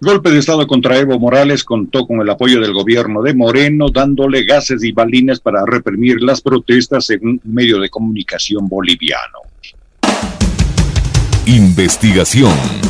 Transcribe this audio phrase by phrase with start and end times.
[0.00, 4.44] Golpe de Estado contra Evo Morales contó con el apoyo del gobierno de Moreno, dándole
[4.44, 9.38] gases y balines para reprimir las protestas según un medio de comunicación boliviano.
[11.46, 12.87] Investigación.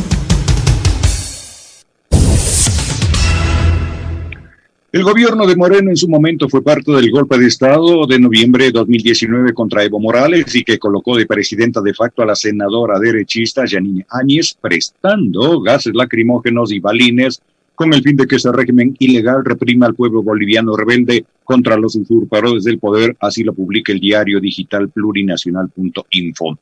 [4.99, 8.65] El gobierno de Moreno en su momento fue parte del golpe de Estado de noviembre
[8.65, 12.99] de 2019 contra Evo Morales y que colocó de presidenta de facto a la senadora
[12.99, 17.41] derechista Janine Áñez, prestando gases lacrimógenos y balines
[17.77, 21.95] con el fin de que ese régimen ilegal reprima al pueblo boliviano rebelde contra los
[21.95, 26.59] usurpadores del poder, así lo publica el diario digital plurinacional.info.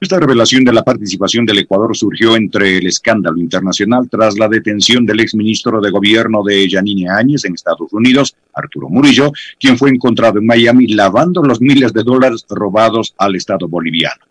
[0.00, 5.06] Esta revelación de la participación del Ecuador surgió entre el escándalo internacional tras la detención
[5.06, 10.38] del exministro de gobierno de Yanine Áñez en Estados Unidos, Arturo Murillo, quien fue encontrado
[10.38, 14.24] en Miami lavando los miles de dólares robados al Estado boliviano.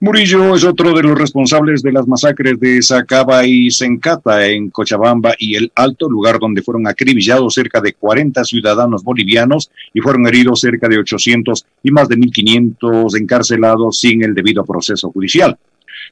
[0.00, 5.34] Murillo es otro de los responsables de las masacres de Sacaba y Sencata en Cochabamba
[5.38, 10.60] y El Alto, lugar donde fueron acribillados cerca de 40 ciudadanos bolivianos y fueron heridos
[10.60, 15.56] cerca de 800 y más de 1.500 encarcelados sin el debido proceso judicial.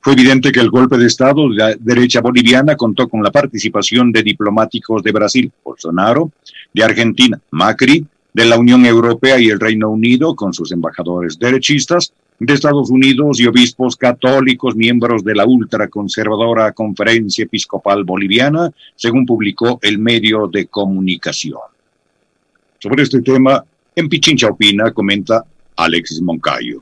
[0.01, 4.13] Fue evidente que el golpe de Estado de la derecha boliviana contó con la participación
[4.13, 6.31] de diplomáticos de Brasil, Bolsonaro,
[6.73, 12.13] de Argentina, Macri, de la Unión Europea y el Reino Unido, con sus embajadores derechistas,
[12.39, 19.79] de Estados Unidos y obispos católicos, miembros de la ultraconservadora Conferencia Episcopal Boliviana, según publicó
[19.83, 21.61] el medio de comunicación.
[22.79, 25.45] Sobre este tema, en Pichincha Opina comenta
[25.77, 26.81] Alexis Moncayo.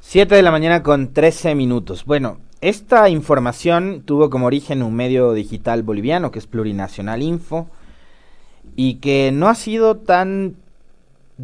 [0.00, 2.04] Siete de la mañana con 13 minutos.
[2.04, 7.68] Bueno, esta información tuvo como origen un medio digital boliviano que es Plurinacional Info
[8.76, 10.56] y que no ha sido tan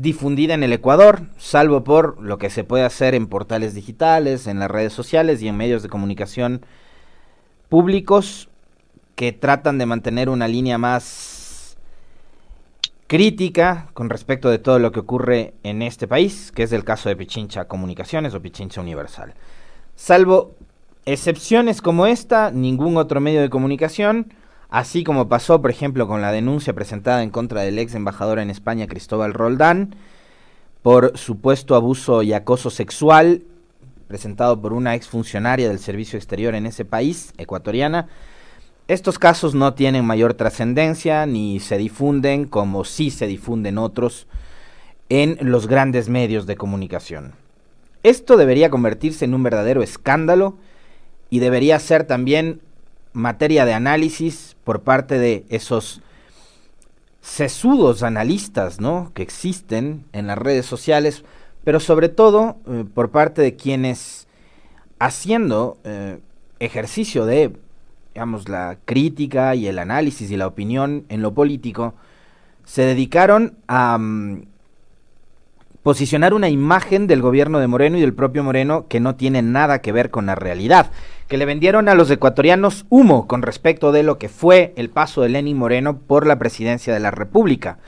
[0.00, 4.58] difundida en el Ecuador, salvo por lo que se puede hacer en portales digitales, en
[4.58, 6.64] las redes sociales y en medios de comunicación
[7.69, 8.48] públicos
[9.14, 11.78] que tratan de mantener una línea más
[13.06, 17.08] crítica con respecto de todo lo que ocurre en este país, que es el caso
[17.08, 19.32] de Pichincha Comunicaciones o Pichincha Universal.
[19.94, 20.54] Salvo
[21.06, 24.34] excepciones como esta, ningún otro medio de comunicación
[24.69, 28.50] Así como pasó, por ejemplo, con la denuncia presentada en contra del ex embajador en
[28.50, 29.94] España, Cristóbal Roldán,
[30.82, 33.43] por supuesto abuso y acoso sexual
[34.06, 38.09] presentado por una ex funcionaria del servicio exterior en ese país, ecuatoriana.
[38.88, 44.28] Estos casos no tienen mayor trascendencia ni se difunden como sí se difunden otros
[45.09, 47.34] en los grandes medios de comunicación.
[48.05, 50.56] Esto debería convertirse en un verdadero escándalo
[51.31, 52.60] y debería ser también
[53.16, 56.03] materia de análisis por parte de esos
[57.22, 59.10] sesudos analistas, ¿no?
[59.15, 61.25] Que existen en las redes sociales,
[61.65, 64.28] pero sobre todo eh, por parte de quienes
[64.99, 66.21] haciendo eh,
[66.60, 67.53] ejercicio de,
[68.12, 71.94] digamos, la crítica y el análisis y la opinión en lo político,
[72.65, 74.43] se dedicaron a mm,
[75.86, 79.82] posicionar una imagen del gobierno de Moreno y del propio Moreno que no tiene nada
[79.82, 80.91] que ver con la realidad
[81.28, 85.22] que le vendieron a los ecuatorianos humo con respecto de lo que fue el paso
[85.22, 87.78] de Lenín Moreno por la presidencia de la República.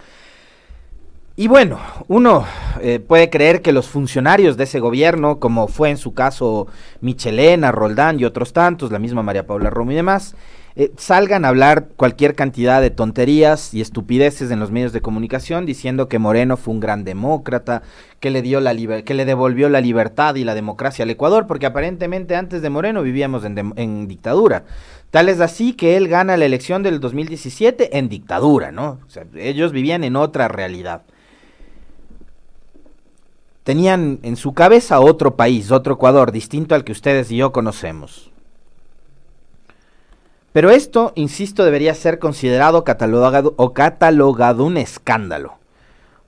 [1.34, 2.47] Y bueno, uno
[2.81, 6.69] eh, puede creer que los funcionarios de ese gobierno, como fue en su caso
[7.00, 10.37] Michelena, Roldán y otros tantos, la misma María Paula Romo y demás,
[10.81, 15.66] eh, salgan a hablar cualquier cantidad de tonterías y estupideces en los medios de comunicación
[15.66, 17.83] diciendo que Moreno fue un gran demócrata,
[18.21, 21.67] que le, dio la que le devolvió la libertad y la democracia al Ecuador, porque
[21.67, 24.67] aparentemente antes de Moreno vivíamos en, en dictadura.
[25.11, 29.00] Tal es así que él gana la elección del 2017 en dictadura, ¿no?
[29.05, 31.03] O sea, ellos vivían en otra realidad.
[33.65, 38.31] Tenían en su cabeza otro país, otro Ecuador, distinto al que ustedes y yo conocemos.
[40.53, 45.59] Pero esto, insisto, debería ser considerado catalogado o catalogado un escándalo,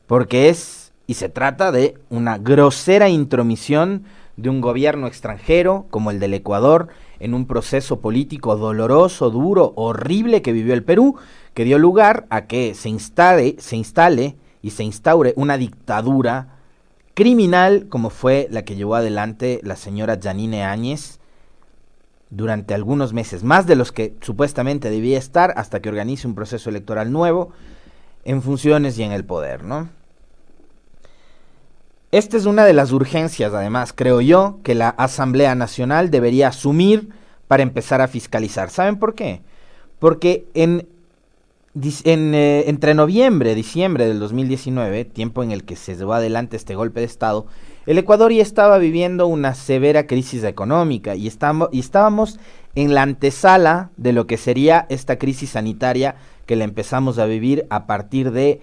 [0.06, 4.04] porque es y se trata de una grosera intromisión
[4.36, 6.88] de un gobierno extranjero como el del Ecuador
[7.18, 11.16] en un proceso político doloroso, duro, horrible que vivió el Perú,
[11.52, 16.58] que dio lugar a que se instale, se instale y se instaure una dictadura
[17.14, 21.19] criminal como fue la que llevó adelante la señora Janine Áñez
[22.30, 26.70] durante algunos meses, más de los que supuestamente debía estar hasta que organice un proceso
[26.70, 27.50] electoral nuevo
[28.24, 29.88] en funciones y en el poder, ¿no?
[32.12, 37.10] Esta es una de las urgencias, además, creo yo, que la Asamblea Nacional debería asumir
[37.46, 38.70] para empezar a fiscalizar.
[38.70, 39.42] ¿Saben por qué?
[40.00, 40.88] Porque en,
[41.74, 46.74] eh, entre noviembre y diciembre del 2019, tiempo en el que se llevó adelante este
[46.74, 47.46] golpe de Estado,
[47.86, 52.38] El Ecuador ya estaba viviendo una severa crisis económica y, estábamos
[52.74, 57.66] en la antesala de lo que sería esta crisis sanitaria que la empezamos a vivir
[57.70, 58.60] a partir de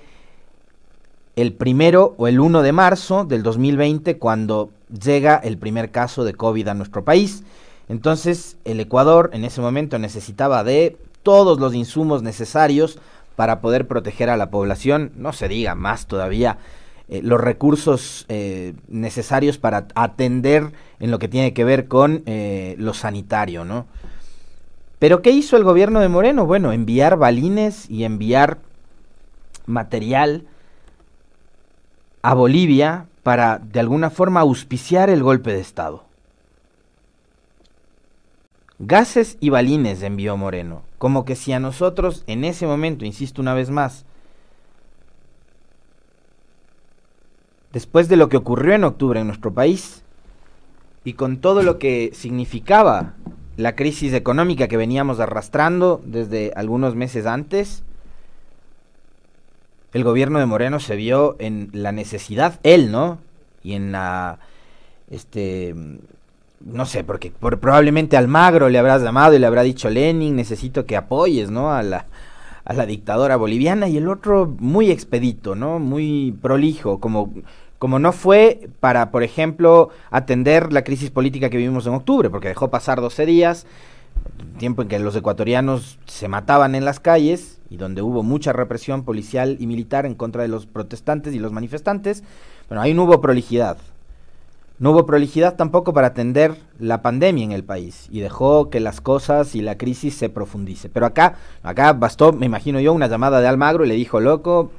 [1.35, 6.33] el primero o el 1 de marzo del 2020 cuando llega el primer caso de
[6.33, 7.43] COVID a nuestro país.
[7.89, 12.99] Entonces el Ecuador en ese momento necesitaba de todos los insumos necesarios
[13.35, 16.57] para poder proteger a la población, no se diga más todavía,
[17.09, 22.75] eh, los recursos eh, necesarios para atender en lo que tiene que ver con eh,
[22.77, 23.85] lo sanitario, ¿no?
[24.99, 26.45] Pero ¿qué hizo el gobierno de Moreno?
[26.45, 28.57] Bueno, enviar balines y enviar
[29.67, 30.47] material
[32.23, 36.03] a Bolivia para de alguna forma auspiciar el golpe de Estado.
[38.79, 43.53] Gases y balines envió Moreno, como que si a nosotros en ese momento, insisto una
[43.53, 44.05] vez más,
[47.77, 50.01] después de lo que ocurrió en octubre en nuestro país
[51.03, 53.13] y con todo lo que significaba
[53.55, 57.83] la crisis económica que veníamos arrastrando desde algunos meses antes,
[59.93, 63.19] el gobierno de Moreno se vio en la necesidad, él, ¿no?
[63.61, 64.39] Y en la,
[65.11, 65.75] este,
[66.59, 70.97] no sé, porque probablemente Almagro le habrás llamado y le habrá dicho Lenin, necesito que
[70.97, 71.71] apoyes, ¿no?
[71.71, 72.07] A la,
[72.65, 75.77] a la dictadora boliviana y el otro muy expedito, ¿no?
[75.77, 77.33] Muy prolijo, como,
[77.79, 82.47] como no fue para, por ejemplo, atender la crisis política que vivimos en octubre, porque
[82.47, 83.65] dejó pasar 12 días,
[84.57, 89.03] tiempo en que los ecuatorianos se mataban en las calles y donde hubo mucha represión
[89.03, 92.23] policial y militar en contra de los protestantes y los manifestantes,
[92.67, 93.77] bueno, ahí no hubo prolijidad.
[94.79, 99.01] No hubo prolijidad tampoco para atender la pandemia en el país y dejó que las
[99.01, 100.87] cosas y la crisis se profundice.
[100.87, 104.69] Pero acá, acá bastó, me imagino yo, una llamada de Almagro y le dijo, loco,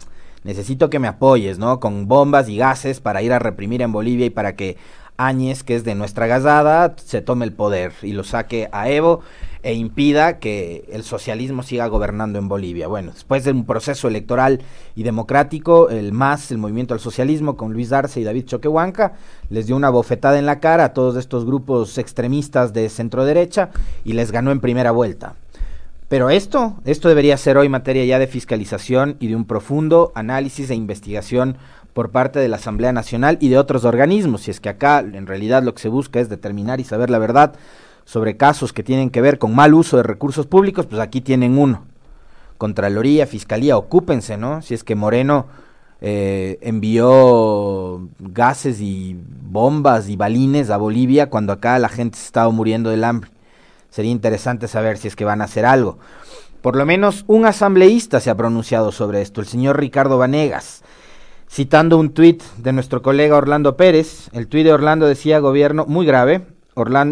[0.45, 1.81] necesito que me apoyes, ¿no?
[1.81, 4.77] Con bombas y gases para ir a reprimir en Bolivia y para que
[5.19, 9.21] Áñez, que es de nuestra gazada, se tome el poder y lo saque a Evo
[9.65, 12.87] e impida que el socialismo siga gobernando en Bolivia.
[12.87, 14.61] Bueno, después de un proceso electoral
[14.95, 19.15] y democrático, el MAS, el Movimiento al Socialismo, con Luis Darce y David Choquehuanca,
[19.51, 23.71] les dio una bofetada en la cara a todos estos grupos extremistas de centro derecha
[24.05, 25.35] y les ganó en primera vuelta.
[26.09, 30.71] Pero esto, esto debería ser hoy materia ya de fiscalización y de un profundo análisis
[30.71, 31.59] e investigación
[31.93, 35.27] por parte de la Asamblea Nacional y de otros organismos, si es que acá en
[35.27, 37.55] realidad lo que se busca es determinar y saber la verdad
[38.05, 41.59] sobre casos que tienen que ver con mal uso de recursos públicos, pues aquí tienen
[41.59, 41.85] uno.
[42.57, 44.63] Contraloría, Fiscalía, ocúpense, ¿no?
[44.63, 45.47] Si es que Moreno
[46.01, 52.51] eh, envió gases y bombas y balines a Bolivia cuando acá la gente se estaba
[52.51, 53.31] muriendo del hambre.
[53.91, 55.99] Sería interesante saber si es que van a hacer algo.
[56.61, 60.83] Por lo menos un asambleísta se ha pronunciado sobre esto, el señor Ricardo Vanegas,
[61.49, 64.29] citando un tuit de nuestro colega Orlando Pérez.
[64.33, 66.47] El tuit de Orlando decía gobierno muy grave,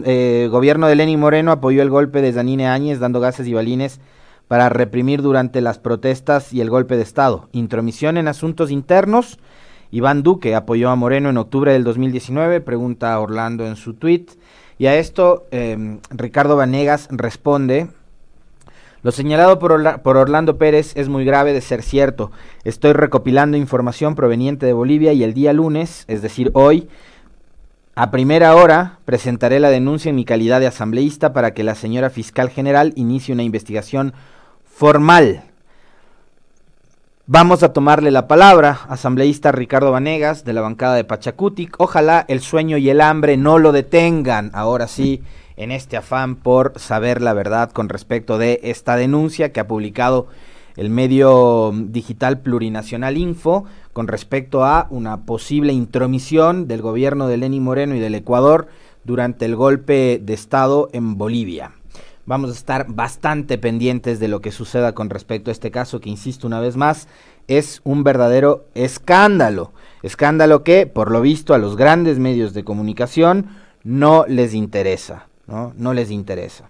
[0.04, 4.00] eh, gobierno de Lenín Moreno apoyó el golpe de Zanine Áñez dando gases y balines
[4.46, 7.48] para reprimir durante las protestas y el golpe de Estado.
[7.52, 9.38] Intromisión en asuntos internos.
[9.90, 14.26] Iván Duque apoyó a Moreno en octubre del 2019, pregunta Orlando en su tweet.
[14.78, 17.88] Y a esto em, Ricardo Vanegas responde,
[19.02, 22.32] lo señalado por, por, Orlando Pérez es muy grave de ser cierto.
[22.64, 26.88] Estoy recopilando información proveniente de Bolivia y el día lunes, es decir, hoy,
[27.94, 32.10] a primera hora presentaré la denuncia en mi calidad de asambleísta para que la señora
[32.10, 34.12] fiscal general inicie una investigación
[34.64, 35.44] formal.
[37.28, 41.74] Vamos a tomarle la palabra, asambleísta Ricardo Vanegas, de la bancada de Pachacutic.
[41.78, 45.22] Ojalá el sueño y el hambre no lo detengan, ahora sí,
[45.56, 50.28] en este afán por saber la verdad con respecto de esta denuncia que ha publicado
[50.76, 57.64] el medio digital plurinacional Info con respecto a una posible intromisión del gobierno de Lenín
[57.64, 58.68] Moreno y del Ecuador
[59.02, 61.72] durante el golpe de Estado en Bolivia.
[62.26, 66.10] Vamos a estar bastante pendientes de lo que suceda con respecto a este caso que,
[66.10, 67.06] insisto una vez más,
[67.46, 69.72] es un verdadero escándalo.
[70.02, 73.46] Escándalo que, por lo visto, a los grandes medios de comunicación
[73.84, 75.28] no les interesa.
[75.46, 76.68] No, no les interesa.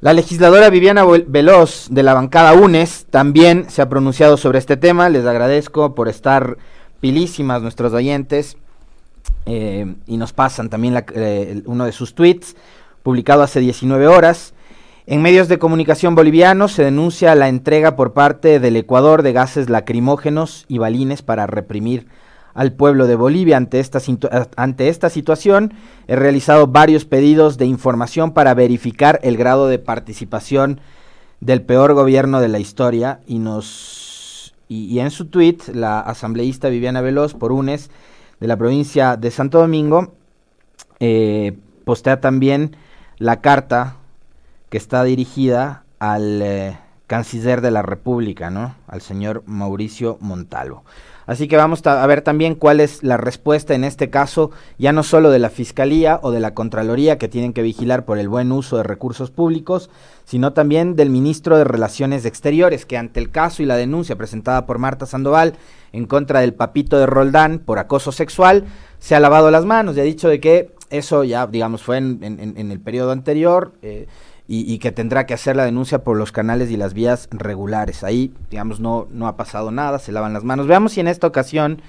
[0.00, 5.08] La legisladora Viviana Veloz de la bancada UNES también se ha pronunciado sobre este tema.
[5.10, 6.56] Les agradezco por estar
[7.00, 8.56] pilísimas nuestros oyentes
[9.46, 12.56] eh, y nos pasan también eh, uno de sus tweets
[13.02, 14.54] publicado hace 19 horas.
[15.06, 19.68] En medios de comunicación bolivianos se denuncia la entrega por parte del Ecuador de gases
[19.68, 22.06] lacrimógenos y balines para reprimir
[22.54, 24.00] al pueblo de Bolivia ante esta,
[24.56, 25.74] ante esta situación.
[26.06, 30.80] He realizado varios pedidos de información para verificar el grado de participación
[31.40, 34.00] del peor gobierno de la historia y nos
[34.68, 37.90] y, en su tweet la asambleísta Viviana Veloz por UNES
[38.38, 40.14] de la provincia de Santo Domingo,
[41.00, 42.76] eh, postea también
[43.20, 43.96] la carta
[44.70, 48.74] que está dirigida al eh, canciller de la República, ¿no?
[48.88, 50.84] Al señor Mauricio Montalvo.
[51.26, 55.02] Así que vamos a ver también cuál es la respuesta en este caso, ya no
[55.02, 58.50] solo de la Fiscalía o de la Contraloría que tienen que vigilar por el buen
[58.50, 59.90] uso de recursos públicos,
[60.24, 64.64] sino también del ministro de Relaciones Exteriores, que ante el caso y la denuncia presentada
[64.64, 65.54] por Marta Sandoval
[65.92, 68.64] en contra del papito de Roldán por acoso sexual,
[68.98, 72.54] se ha lavado las manos y ha dicho de que eso ya, digamos, fue en,
[72.56, 73.72] el periodo anterior.
[73.82, 74.06] Eh,
[74.52, 78.02] y, que tendrá que hacer la denuncia por los canales y las vías regulares.
[78.02, 80.66] Ahí, digamos, no, no ha pasado nada, se lavan las manos.
[80.66, 81.80] Veamos si en esta ocasión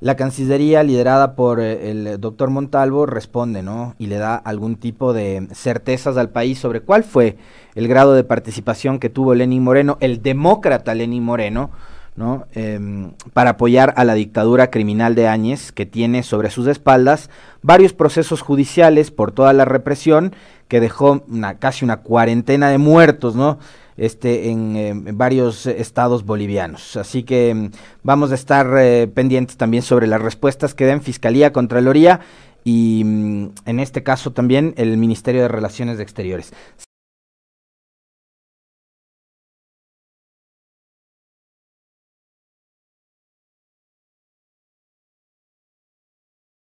[0.00, 3.96] la Cancillería, liderada por eh, el doctor Montalvo, responde, ¿no?
[3.98, 7.36] Y le da algún tipo de certezas al país sobre cuál fue
[7.74, 11.72] el grado de participación que tuvo Lenín Moreno, el demócrata Lenín Moreno,
[12.18, 12.46] ¿no?
[12.52, 17.30] Em, para apoyar a la dictadura criminal de Áñez, que tiene sobre sus espaldas
[17.62, 20.34] varios procesos judiciales por toda la represión
[20.66, 23.58] que dejó una, casi una cuarentena de muertos, ¿no?
[23.96, 26.96] Este, en, varios estados bolivianos.
[26.96, 27.70] Así que mm,
[28.02, 32.20] vamos a estar eh, pendientes también sobre las respuestas que den Fiscalía, Contraloría
[32.64, 36.52] y mm, en este caso también el Ministerio de Relaciones Exteriores.